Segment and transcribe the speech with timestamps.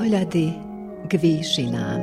[0.00, 0.56] Pohľady
[1.04, 2.00] k výšinám.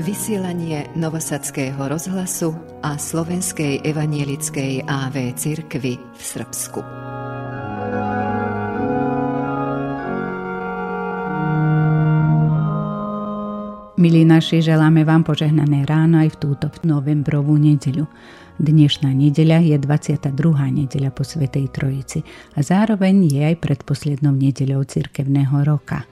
[0.00, 6.80] Vysielanie Novosadského rozhlasu a Slovenskej evanielickej AV cirkvy v Srbsku.
[14.00, 18.08] Milí naši, želáme vám požehnané ráno aj v túto novembrovú nedeľu.
[18.62, 20.30] Dnešná nedeľa je 22.
[20.70, 22.22] nedeľa po Svetej Trojici
[22.54, 26.06] a zároveň je aj predposlednou nedeľou cirkevného roka.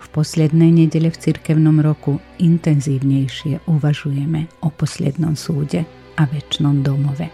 [0.00, 5.84] V poslednej nedele v cirkevnom roku intenzívnejšie uvažujeme o poslednom súde
[6.16, 7.28] a väčšnom domove.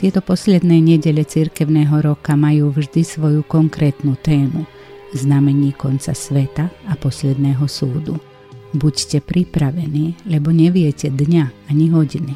[0.00, 4.64] Tieto posledné nedele cirkevného roka majú vždy svoju konkrétnu tému–
[5.12, 8.31] znamení konca sveta a posledného súdu.
[8.72, 12.34] Buďte pripravení, lebo neviete dňa ani hodiny.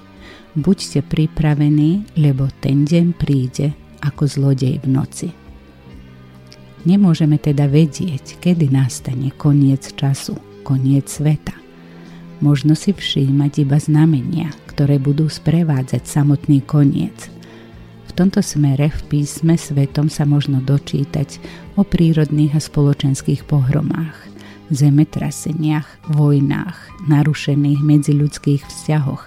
[0.57, 3.73] Buďte pripravení, lebo ten deň príde
[4.05, 5.29] ako zlodej v noci.
[6.87, 11.57] Nemôžeme teda vedieť, kedy nastane koniec času, koniec sveta.
[12.45, 17.17] Možno si všímať iba znamenia, ktoré budú sprevádzať samotný koniec–
[18.17, 21.37] tomto smere v písme svetom sa možno dočítať
[21.77, 24.17] o prírodných a spoločenských pohromách,
[24.71, 29.27] zemetraseniach, vojnách, narušených medziľudských vzťahoch,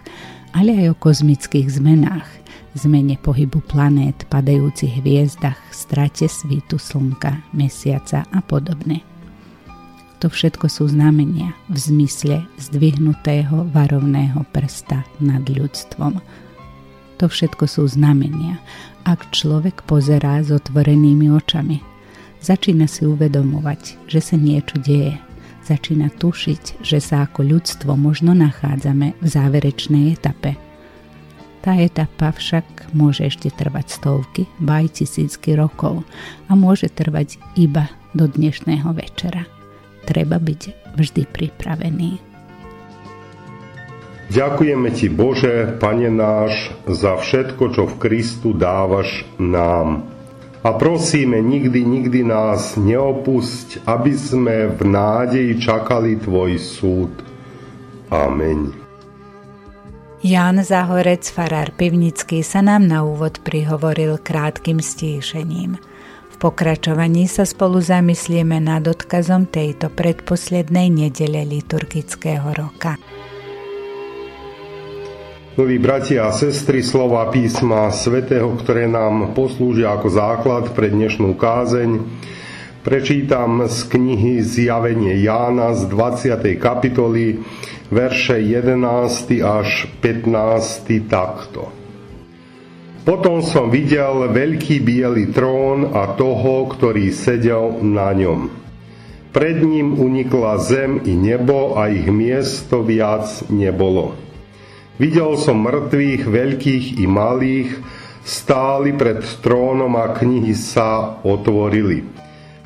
[0.55, 2.27] ale aj o kozmických zmenách,
[2.75, 9.01] zmene pohybu planét, padajúcich hviezdach, strate svítu slnka, mesiaca a podobne.
[10.19, 16.19] To všetko sú znamenia v zmysle zdvihnutého varovného prsta nad ľudstvom,
[17.19, 18.63] to všetko sú znamenia,
[19.03, 21.83] ak človek pozerá s otvorenými očami.
[22.39, 25.19] Začína si uvedomovať, že sa niečo deje.
[25.69, 30.57] Začína tušiť, že sa ako ľudstvo možno nachádzame v záverečnej etape.
[31.61, 36.02] Tá etapa však môže ešte trvať stovky, ba aj tisícky rokov
[36.49, 37.85] a môže trvať iba
[38.17, 39.45] do dnešného večera.
[40.09, 42.17] Treba byť vždy pripravený.
[44.33, 50.17] Ďakujeme Ti, Bože, Pane náš, za všetko, čo v Kristu dávaš nám.
[50.59, 57.14] A prosíme, nikdy, nikdy nás neopusť, aby sme v nádeji čakali Tvoj súd.
[58.11, 58.75] Amen.
[60.20, 65.80] Jan Zahorec, farár Pivnický, sa nám na úvod prihovoril krátkým stíšením.
[66.27, 72.99] V pokračovaní sa spolu zamyslíme nad odkazom tejto predposlednej nedele liturgického roka.
[75.59, 81.99] Milí bratia a sestry, slova písma svätého, ktoré nám poslúžia ako základ pre dnešnú kázeň,
[82.87, 86.55] prečítam z knihy Zjavenie Jána z 20.
[86.55, 87.43] kapitoly,
[87.92, 88.80] verše 11.
[89.43, 90.31] až 15.
[91.11, 91.67] takto.
[93.03, 98.47] Potom som videl veľký biely trón a toho, ktorý sedel na ňom.
[99.36, 104.28] Pred ním unikla zem i nebo a ich miesto viac nebolo
[104.99, 107.71] Videl som mŕtvych, veľkých i malých,
[108.20, 112.04] stáli pred trónom a knihy sa otvorili.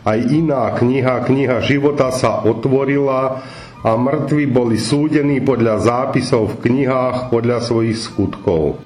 [0.02, 3.46] Aj iná kniha, kniha života sa otvorila
[3.86, 8.82] a mŕtvi boli súdení podľa zápisov v knihách podľa svojich skutkov.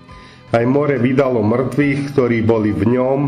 [0.52, 3.20] Aj more vydalo mŕtvych, ktorí boli v ňom,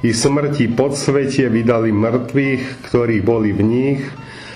[0.00, 4.00] i smrti podsvetie vydali mŕtvych, ktorí boli v nich,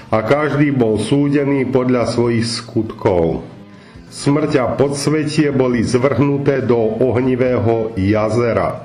[0.09, 3.60] a každý bol súdený podľa svojich skutkov.
[4.11, 8.83] Smrť a podsvetie boli zvrhnuté do ohnivého jazera.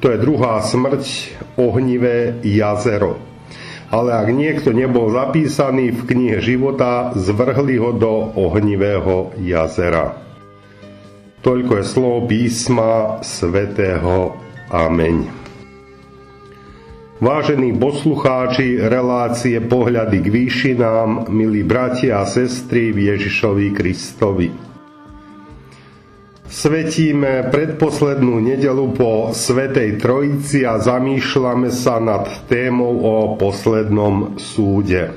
[0.00, 1.04] To je druhá smrť,
[1.60, 3.20] ohnivé jazero.
[3.92, 10.16] Ale ak niekto nebol zapísaný v knihe života, zvrhli ho do ohnivého jazera.
[11.44, 14.32] Toľko je slovo písma svätého.
[14.68, 15.47] Ameň.
[17.18, 24.54] Vážení poslucháči relácie Pohľady k výšinám, milí bratia a sestry v Ježišovi Kristovi.
[26.46, 35.10] Svetíme predposlednú nedelu po Svetej Trojici a zamýšľame sa nad témou o poslednom súde.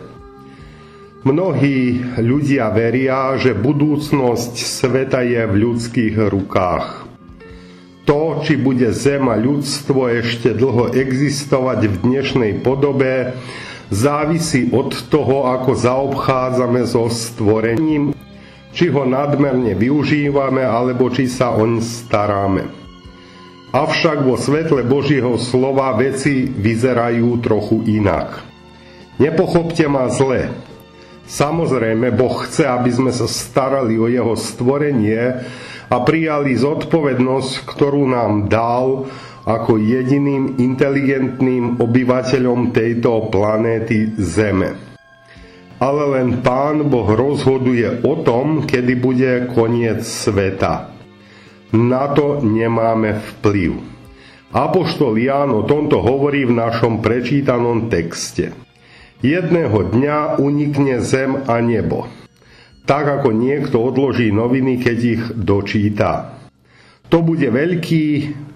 [1.22, 7.11] Mnohí ľudia veria, že budúcnosť sveta je v ľudských rukách
[8.06, 13.38] to, či bude Zem a ľudstvo ešte dlho existovať v dnešnej podobe,
[13.94, 18.16] závisí od toho, ako zaobchádzame so stvorením,
[18.72, 22.64] či ho nadmerne využívame, alebo či sa oň staráme.
[23.72, 28.44] Avšak vo svetle Božieho slova veci vyzerajú trochu inak.
[29.16, 30.52] Nepochopte ma zle.
[31.24, 35.48] Samozrejme, Boh chce, aby sme sa starali o jeho stvorenie
[35.92, 39.12] a prijali zodpovednosť, ktorú nám dal
[39.44, 44.80] ako jediným inteligentným obyvateľom tejto planéty Zeme.
[45.82, 50.94] Ale len Pán Boh rozhoduje o tom, kedy bude koniec sveta.
[51.74, 53.82] Na to nemáme vplyv.
[54.52, 58.54] Apoštol Ján o tomto hovorí v našom prečítanom texte.
[59.24, 62.21] Jedného dňa unikne zem a nebo.
[62.86, 66.42] Tak ako niekto odloží noviny, keď ich dočíta.
[67.12, 68.06] To bude veľký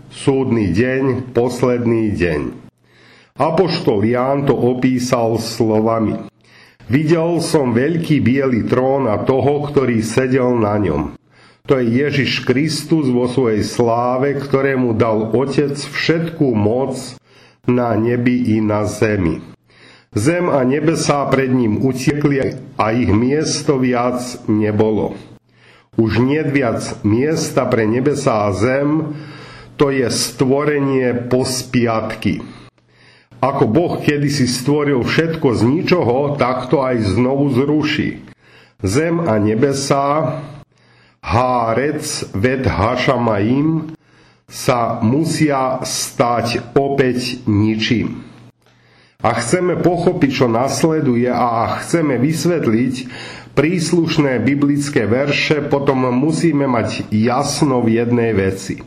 [0.09, 2.41] súdny deň, posledný deň.
[3.35, 6.31] Apoštol Ján to opísal slovami.
[6.87, 11.19] Videl som veľký biely trón a toho, ktorý sedel na ňom.
[11.65, 17.17] To je Ježiš Kristus vo svojej sláve, ktorému dal Otec všetkú moc
[17.65, 19.54] na nebi i na zemi.
[20.15, 25.19] Zem a nebesá pred ním utiekli a ich miesto viac nebolo.
[25.99, 29.11] Už nie viac miesta pre nebesá a zem,
[29.75, 32.47] to je stvorenie pospiatky.
[33.43, 38.23] Ako Boh kedysi stvoril všetko z ničoho, tak to aj znovu zruší.
[38.79, 40.39] Zem a nebesá,
[41.19, 43.91] hárec ved hašamaim,
[44.47, 48.24] sa musia stať opäť ničím
[49.25, 52.95] a chceme pochopiť, čo nasleduje a chceme vysvetliť
[53.57, 58.85] príslušné biblické verše, potom musíme mať jasno v jednej veci.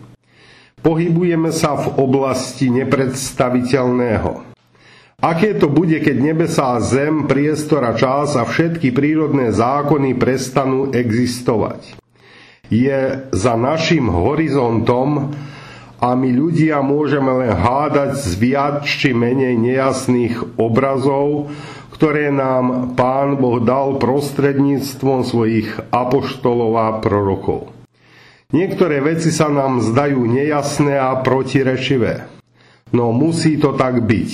[0.78, 4.46] Pohybujeme sa v oblasti nepredstaviteľného.
[5.18, 11.98] Aké to bude, keď nebesá zem, priestor a čas a všetky prírodné zákony prestanú existovať?
[12.70, 15.34] Je za našim horizontom
[15.98, 21.50] a my ľudia môžeme len hádať z viac či menej nejasných obrazov,
[21.98, 27.74] ktoré nám Pán Boh dal prostredníctvom svojich apoštolov a prorokov.
[28.54, 32.30] Niektoré veci sa nám zdajú nejasné a protirečivé.
[32.94, 34.32] No musí to tak byť.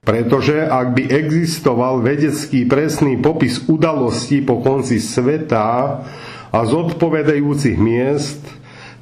[0.00, 6.00] Pretože ak by existoval vedecký presný popis udalostí po konci sveta
[6.50, 8.40] a zodpovedajúcich miest,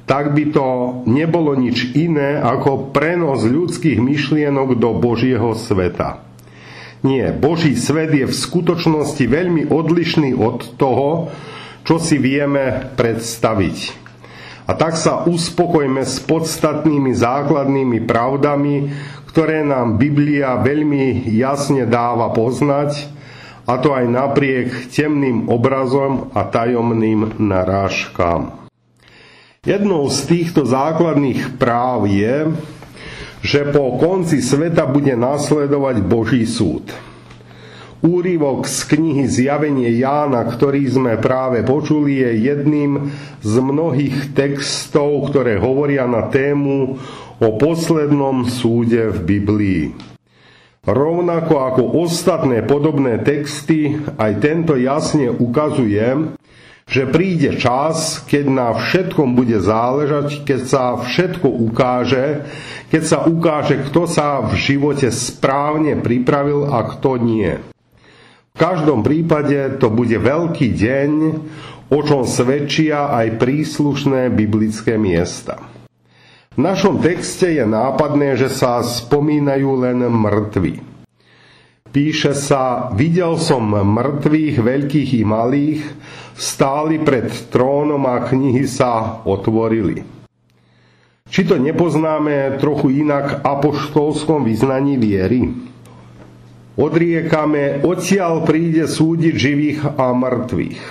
[0.09, 0.67] tak by to
[1.05, 6.25] nebolo nič iné ako prenos ľudských myšlienok do Božieho sveta.
[7.05, 11.29] Nie, Boží svet je v skutočnosti veľmi odlišný od toho,
[11.85, 13.77] čo si vieme predstaviť.
[14.65, 18.89] A tak sa uspokojme s podstatnými základnými pravdami,
[19.29, 23.21] ktoré nám Biblia veľmi jasne dáva poznať,
[23.69, 28.68] a to aj napriek temným obrazom a tajomným narážkám.
[29.59, 32.47] Jednou z týchto základných práv je,
[33.43, 36.87] že po konci sveta bude nasledovať Boží súd.
[37.99, 43.11] Úrivok z knihy Zjavenie Jána, ktorý sme práve počuli, je jedným
[43.43, 46.95] z mnohých textov, ktoré hovoria na tému
[47.43, 49.83] o poslednom súde v Biblii.
[50.87, 56.38] Rovnako ako ostatné podobné texty, aj tento jasne ukazuje,
[56.89, 62.49] že príde čas, keď na všetkom bude záležať, keď sa všetko ukáže,
[62.89, 67.61] keď sa ukáže, kto sa v živote správne pripravil a kto nie.
[68.51, 71.11] V každom prípade to bude veľký deň,
[71.93, 75.61] o čom svedčia aj príslušné biblické miesta.
[76.57, 80.88] V našom texte je nápadné, že sa spomínajú len mŕtvi.
[81.89, 85.81] Píše sa, videl som mŕtvych, veľkých i malých,
[86.37, 90.05] stáli pred trónom a knihy sa otvorili.
[91.29, 95.49] Či to nepoznáme trochu inak apoštolskom vyznaní viery?
[96.77, 100.81] Odriekame, odtiaľ príde súdiť živých a mŕtvych.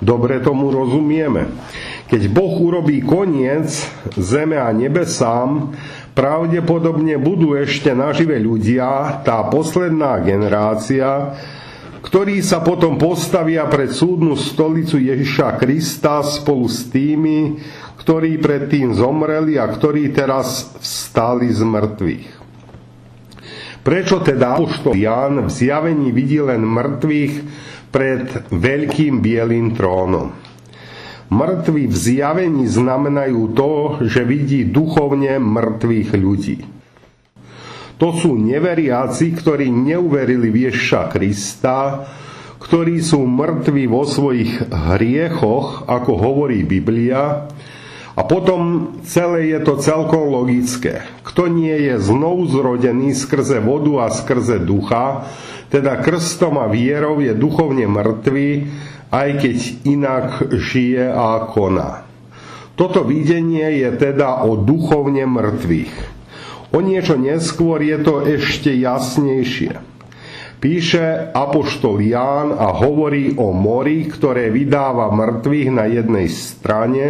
[0.00, 1.52] Dobre tomu rozumieme.
[2.08, 3.70] Keď Boh urobí koniec
[4.18, 5.76] zeme a nebesám,
[6.14, 11.34] pravdepodobne budú ešte nažive ľudia, tá posledná generácia,
[12.00, 17.60] ktorí sa potom postavia pred súdnu stolicu Ježiša Krista spolu s tými,
[18.00, 22.28] ktorí predtým zomreli a ktorí teraz vstali z mŕtvych.
[23.80, 27.34] Prečo teda apoštol Jan v zjavení vidí len mŕtvych
[27.88, 30.49] pred veľkým bielým trónom?
[31.30, 33.72] Mŕtvi v zjavení znamenajú to,
[34.02, 36.58] že vidí duchovne mŕtvych ľudí.
[38.02, 42.08] To sú neveriaci, ktorí neuverili v Ježiša Krista,
[42.58, 47.46] ktorí sú mŕtvi vo svojich hriechoch, ako hovorí Biblia,
[48.18, 51.06] a potom celé je to celkom logické.
[51.22, 55.30] Kto nie je znovu zrodený skrze vodu a skrze ducha,
[55.70, 58.48] teda krstom a vierou je duchovne mŕtvý,
[59.10, 62.06] aj keď inak žije a koná.
[62.78, 65.94] Toto videnie je teda o duchovne mŕtvych.
[66.70, 69.82] O niečo neskôr je to ešte jasnejšie.
[70.60, 77.06] Píše Apoštol Ján a hovorí o mori, ktoré vydáva mŕtvych na jednej strane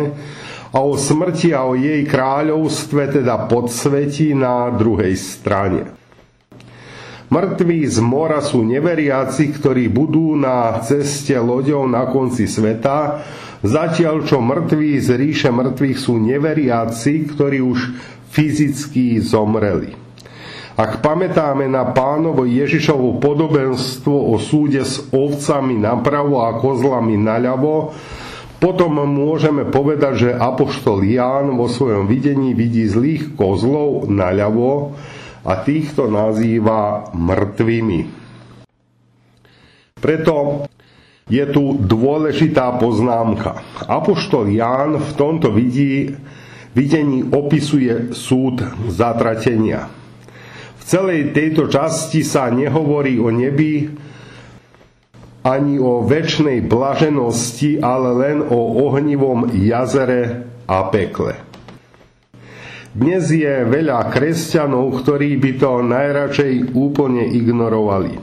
[0.71, 6.00] a o smrti a o jej kráľovstve, teda podsvetí na druhej strane.
[7.31, 13.23] Mŕtvi z mora sú neveriaci, ktorí budú na ceste loďou na konci sveta,
[13.63, 17.95] zatiaľ čo mŕtvi z ríše mŕtvych sú neveriaci, ktorí už
[18.35, 19.95] fyzicky zomreli.
[20.75, 27.95] Ak pamätáme na pánovo Ježišovo podobenstvo o súde s ovcami napravo a kozlami naľavo,
[28.59, 34.99] potom môžeme povedať, že Apoštol Ján vo svojom videní vidí zlých kozlov naľavo
[35.45, 38.01] a týchto nazýva mŕtvými.
[40.01, 40.67] Preto
[41.31, 43.63] je tu dôležitá poznámka.
[43.87, 46.13] Apoštol Ján v tomto vidí,
[46.75, 50.01] videní opisuje súd zatratenia
[50.91, 53.87] celej tejto časti sa nehovorí o nebi
[55.47, 61.39] ani o väčšnej blaženosti, ale len o ohnivom jazere a pekle.
[62.91, 68.19] Dnes je veľa kresťanov, ktorí by to najradšej úplne ignorovali.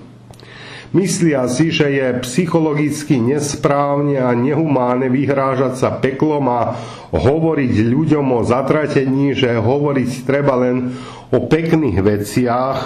[0.91, 6.75] Myslia si, že je psychologicky nesprávne a nehumáne vyhrážať sa peklom a
[7.15, 10.91] hovoriť ľuďom o zatratení, že hovoriť treba len
[11.31, 12.79] o pekných veciach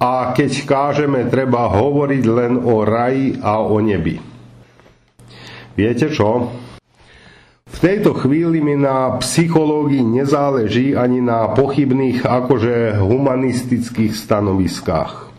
[0.00, 4.20] a keď kážeme, treba hovoriť len o raji a o nebi.
[5.80, 6.52] Viete čo?
[7.70, 15.30] V tejto chvíli mi na psychológii nezáleží ani na pochybných akože humanistických stanoviskách.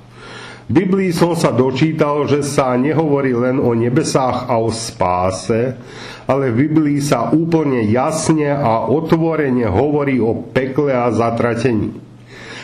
[0.71, 5.75] V Biblii som sa dočítal, že sa nehovorí len o nebesách a o spáse,
[6.23, 11.91] ale v Biblii sa úplne jasne a otvorene hovorí o pekle a zatratení.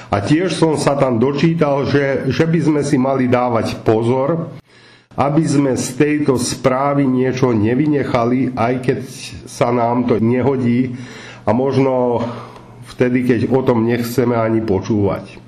[0.08, 4.56] A tiež som sa tam dočítal, že, že by sme si mali dávať pozor,
[5.18, 9.00] aby sme z tejto správy niečo nevynechali, aj keď
[9.50, 10.94] sa nám to nehodí
[11.42, 12.22] a možno
[12.94, 15.42] vtedy, keď o tom nechceme ani počúvať.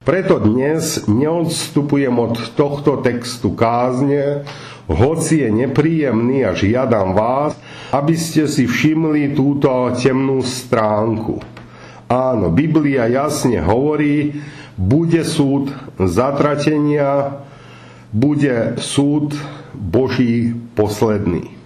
[0.00, 4.46] Preto dnes neodstupujem od tohto textu kázne,
[4.86, 7.58] hoci je nepríjemný a žiadam vás,
[7.90, 11.42] aby ste si všimli túto temnú stránku.
[12.06, 14.38] Áno, Biblia jasne hovorí,
[14.78, 17.42] bude súd zatratenia,
[18.12, 19.34] bude súd
[19.74, 21.56] Boží posledný.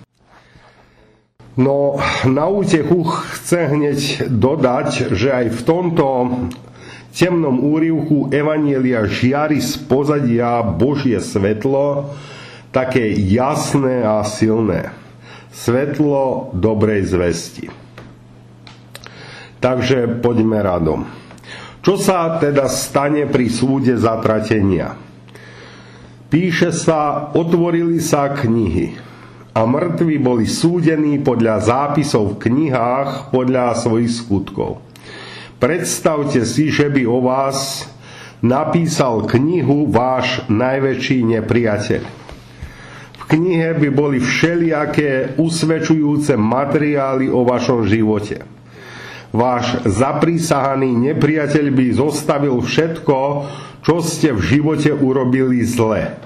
[1.60, 6.06] No na útechu chce hneď dodať, že aj v tomto
[7.10, 12.14] temnom úrivku Evanielia žiari z pozadia Božie svetlo,
[12.70, 14.94] také jasné a silné.
[15.50, 17.66] Svetlo dobrej zvesti.
[19.60, 21.04] Takže poďme radom.
[21.84, 25.09] Čo sa teda stane pri súde zatratenia?
[26.30, 28.94] Píše sa, otvorili sa knihy
[29.50, 34.78] a mŕtvi boli súdení podľa zápisov v knihách podľa svojich skutkov.
[35.58, 37.90] Predstavte si, že by o vás
[38.46, 42.02] napísal knihu váš najväčší nepriateľ.
[43.18, 48.60] V knihe by boli všelijaké usvedčujúce materiály o vašom živote
[49.30, 53.18] váš zaprísahaný nepriateľ by zostavil všetko,
[53.80, 56.16] čo ste v živote urobili zle.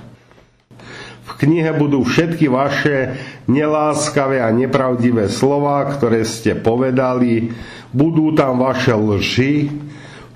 [1.24, 3.16] V knihe budú všetky vaše
[3.50, 7.50] neláskavé a nepravdivé slova, ktoré ste povedali,
[7.90, 9.70] budú tam vaše lži,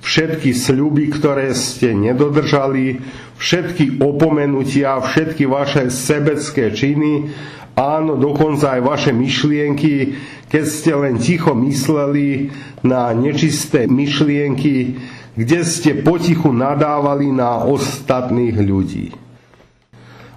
[0.00, 3.02] všetky sľuby, ktoré ste nedodržali,
[3.36, 7.30] všetky opomenutia, všetky vaše sebecké činy,
[7.74, 10.16] áno, dokonca aj vaše myšlienky,
[10.48, 12.50] keď ste len ticho mysleli
[12.82, 14.96] na nečisté myšlienky,
[15.38, 19.14] kde ste potichu nadávali na ostatných ľudí.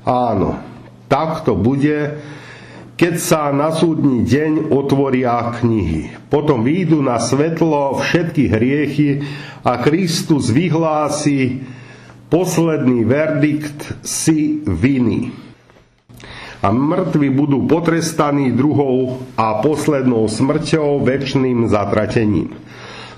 [0.05, 0.61] Áno,
[1.09, 2.21] tak to bude,
[3.01, 6.29] keď sa na súdny deň otvoria knihy.
[6.29, 9.09] Potom výjdu na svetlo všetky hriechy
[9.65, 11.65] a Kristus vyhlási
[12.29, 15.33] posledný verdikt si viny
[16.61, 22.53] a mŕtvi budú potrestaní druhou a poslednou smrťou väčšným zatratením.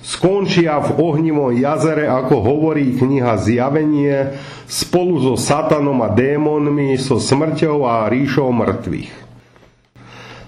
[0.03, 4.35] Skončia v ohnivom jazere, ako hovorí kniha Zjavenie,
[4.67, 9.23] spolu so satanom a démonmi, so smrťou a ríšou mŕtvych.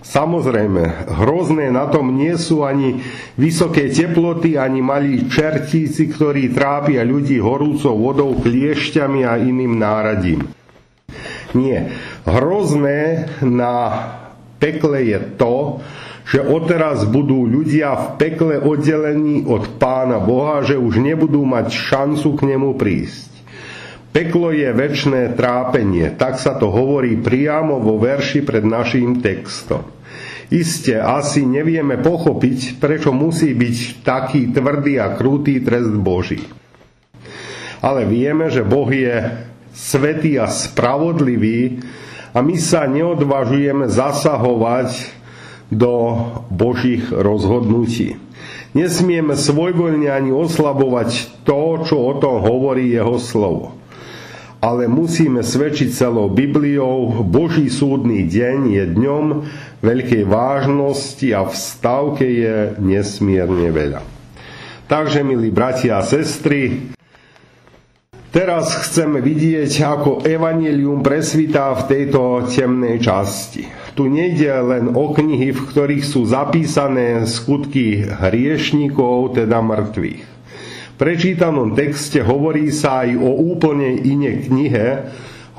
[0.06, 3.00] Samozrejme, hrozné na tom nie sú ani
[3.40, 10.52] vysoké teploty, ani malí čertíci, ktorí trápia ľudí horúcou vodou, kliešťami a iným náradím.
[11.56, 11.96] Nie.
[12.28, 13.74] Hrozné na
[14.60, 15.80] pekle je to,
[16.26, 22.34] že odteraz budú ľudia v pekle oddelení od Pána Boha, že už nebudú mať šancu
[22.34, 23.30] k nemu prísť.
[24.10, 29.86] Peklo je väčšné trápenie, tak sa to hovorí priamo vo verši pred naším textom.
[30.50, 36.42] Isté, asi nevieme pochopiť, prečo musí byť taký tvrdý a krutý trest Boží.
[37.84, 39.36] Ale vieme, že Boh je
[39.76, 41.84] svetý a spravodlivý
[42.32, 45.15] a my sa neodvažujeme zasahovať
[45.70, 45.94] do
[46.54, 48.18] Božích rozhodnutí.
[48.76, 53.76] Nesmieme svojvoľne ani oslabovať to, čo o tom hovorí jeho slovo
[54.66, 59.26] ale musíme svedčiť celou Bibliou, Boží súdny deň je dňom
[59.86, 64.02] veľkej vážnosti a v stavke je nesmierne veľa.
[64.90, 66.94] Takže, milí bratia a sestry,
[68.34, 73.85] teraz chceme vidieť, ako evanelium presvitá v tejto temnej časti.
[73.96, 80.36] Tu nejde len o knihy, v ktorých sú zapísané skutky hriešnikov, teda mŕtvych
[80.96, 84.88] prečítanom texte hovorí sa aj o úplne inej knihe,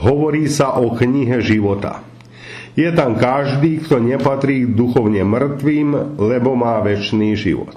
[0.01, 2.05] hovorí sa o knihe života.
[2.77, 7.73] Je tam každý, kto nepatrí duchovne mŕtvým, lebo má väčší život.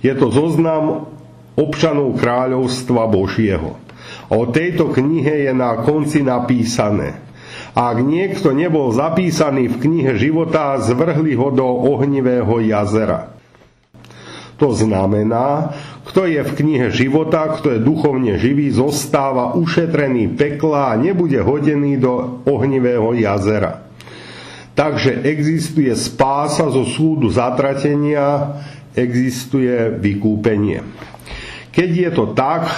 [0.00, 1.12] Je to zoznam
[1.56, 3.76] občanov kráľovstva Božieho.
[4.32, 7.23] O tejto knihe je na konci napísané.
[7.74, 13.34] Ak niekto nebol zapísaný v knihe života, zvrhli ho do ohnivého jazera.
[14.62, 15.74] To znamená,
[16.06, 21.98] kto je v knihe života, kto je duchovne živý, zostáva ušetrený pekla a nebude hodený
[21.98, 23.82] do ohnivého jazera.
[24.78, 28.58] Takže existuje spása zo súdu zatratenia,
[28.94, 30.82] existuje vykúpenie.
[31.74, 32.70] Keď je to tak,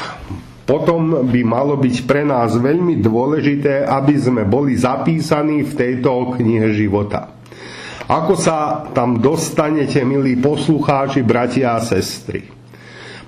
[0.66, 6.74] potom by malo byť pre nás veľmi dôležité, aby sme boli zapísaní v tejto knihe
[6.74, 7.38] života.
[8.10, 12.50] Ako sa tam dostanete, milí poslucháči, bratia a sestry?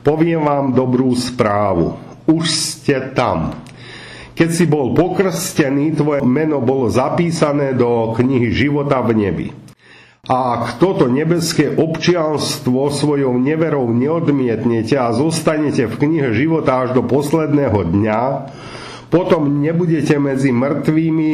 [0.02, 1.94] Poviem vám dobrú správu.
[2.26, 3.54] Už ste tam.
[4.34, 9.67] Keď si bol pokrstený, tvoje meno bolo zapísané do knihy života v nebi.
[10.26, 17.06] A ak toto nebeské občianstvo svojou neverou neodmietnete a zostanete v knihe života až do
[17.06, 18.22] posledného dňa,
[19.14, 21.32] potom nebudete medzi mŕtvými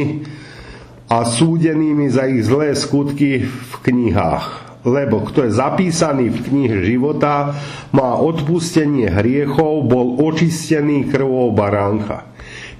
[1.08, 7.56] a súdenými za ich zlé skutky v knihách lebo kto je zapísaný v knihe života,
[7.88, 12.28] má odpustenie hriechov, bol očistený krvou baránka.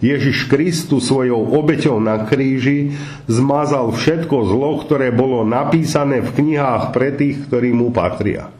[0.04, 2.92] Ježiš Kristus svojou obeťou na kríži
[3.24, 8.52] zmazal všetko zlo, ktoré bolo napísané v knihách pre tých, ktorí mu patria.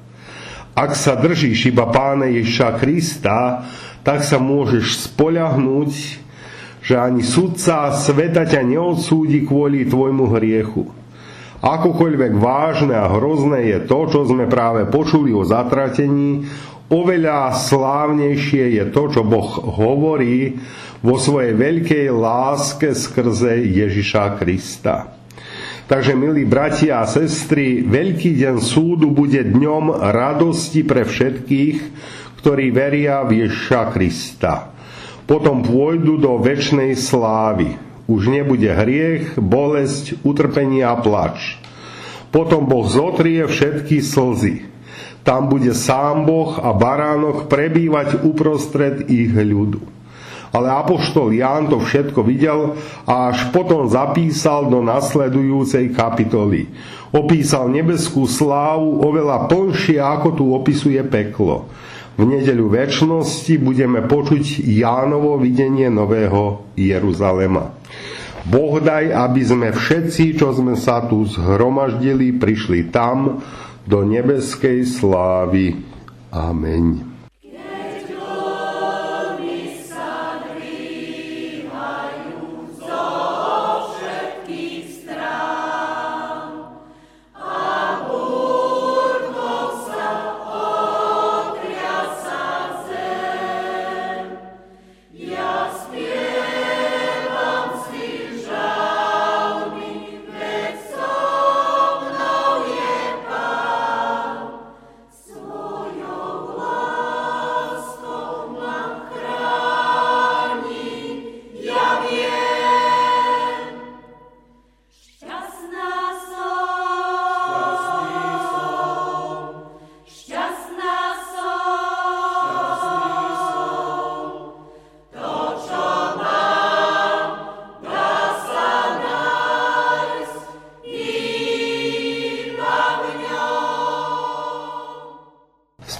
[0.73, 3.69] Ak sa držíš iba pána Ježiša Krista,
[4.01, 5.91] tak sa môžeš spoľahnúť,
[6.81, 11.05] že ani sudca sveta ťa neodsúdi kvôli tvojmu hriechu
[11.65, 16.45] Akokoľvek vážne a hrozné je to, čo sme práve počuli o zatratení,
[16.93, 20.59] oveľa slávnejšie je to, čo Boh hovorí
[21.05, 25.15] vo svojej veľkej láske skrze Ježiša Krista.
[25.85, 31.79] Takže, milí bratia a sestry, Veľký deň súdu bude dňom radosti pre všetkých,
[32.41, 34.73] ktorí veria v Ježiša Krista.
[35.29, 37.77] Potom pôjdu do väčšnej slávy.
[38.09, 41.61] Už nebude hriech, bolesť, utrpenie a plač.
[42.33, 44.74] Potom Boh zotrie všetky slzy.
[45.25, 49.81] Tam bude sám Boh a baránok prebývať uprostred ich ľudu.
[50.55, 56.71] Ale Apoštol Ján to všetko videl a až potom zapísal do nasledujúcej kapitoly.
[57.11, 61.67] Opísal nebeskú slávu oveľa plnšie, ako tu opisuje peklo.
[62.15, 67.75] V nedeľu väčšnosti budeme počuť Jánovo videnie nového Jeruzalema.
[68.47, 73.43] Boh daj, aby sme všetci, čo sme sa tu zhromaždili, prišli tam
[73.87, 75.77] do nebeskej slávy.
[76.33, 77.14] Amen.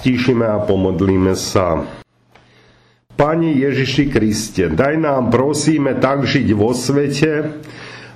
[0.05, 1.81] Stíšime a pomodlíme sa.
[3.17, 7.57] Pani Ježiši Kriste, daj nám prosíme tak žiť vo svete,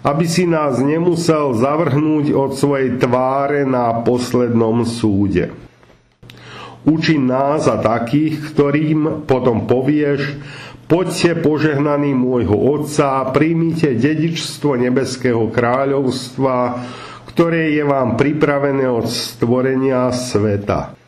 [0.05, 5.49] aby si nás nemusel zavrhnúť od svojej tváre na poslednom súde.
[6.85, 10.37] Uči nás a takých, ktorým potom povieš,
[10.85, 16.85] poďte požehnaní môjho Otca, príjmite dedičstvo Nebeského kráľovstva,
[17.33, 20.98] ktoré je vám pripravené od stvorenia sveta.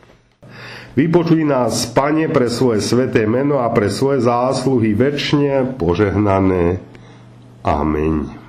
[0.91, 6.83] Vypočuj nás, Pane, pre svoje sveté meno a pre svoje zásluhy väčšine požehnané.
[7.63, 8.40] Amen.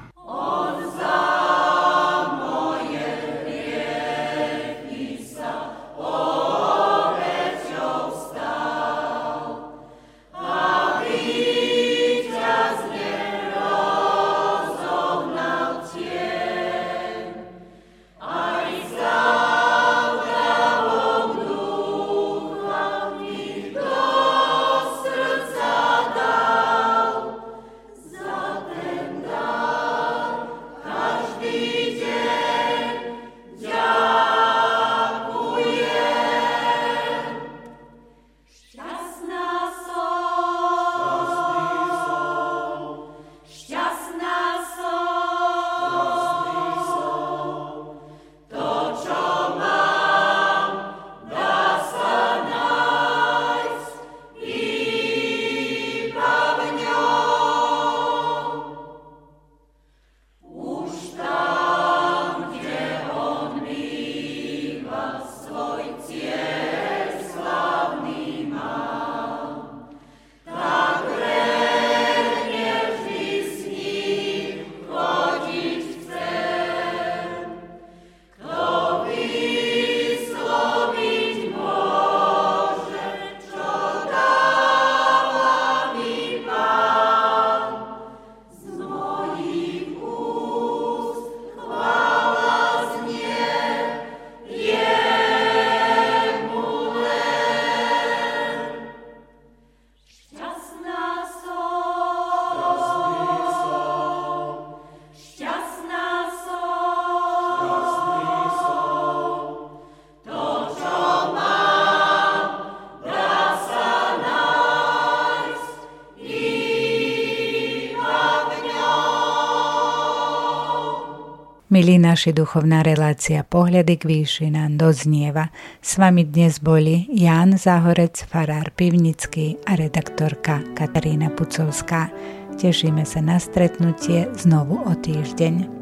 [121.83, 125.51] Milí naši duchovná relácia Pohľady k výšinám doznieva.
[125.83, 132.07] S vami dnes boli Jan Zahorec, farár Pivnický a redaktorka Katarína Pucovská.
[132.55, 135.82] Tešíme sa na stretnutie znovu o týždeň.